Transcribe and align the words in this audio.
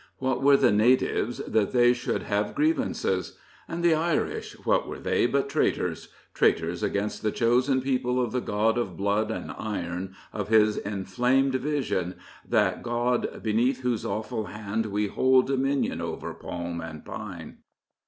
What 0.17 0.41
were 0.41 0.57
the 0.57 0.71
natives 0.71 1.37
that 1.47 1.73
they 1.73 1.93
should 1.93 2.23
have 2.23 2.55
griev 2.55 2.77
ances? 2.77 3.33
And 3.67 3.83
the 3.83 3.93
Irish, 3.93 4.53
what 4.65 4.87
were 4.87 4.97
they 4.97 5.27
but 5.27 5.47
traitors— 5.47 6.09
traitors 6.33 6.81
against 6.81 7.21
the 7.21 7.29
Chosen 7.31 7.81
People 7.81 8.19
of 8.19 8.31
the 8.31 8.41
God 8.41 8.79
of 8.79 8.97
blood 8.97 9.29
and 9.29 9.51
iron 9.59 10.15
of 10.33 10.47
his 10.47 10.77
inflamed 10.77 11.53
vision, 11.53 12.15
that 12.49 12.81
God 12.81 13.43
Beneath 13.43 13.81
Whose 13.81 14.03
awful 14.03 14.45
Hand 14.45 14.87
we 14.87 15.05
hold 15.05 15.45
Dominion 15.45 16.01
over 16.01 16.33
palm 16.33 16.81
and 16.81 17.05
pine. 17.05 17.57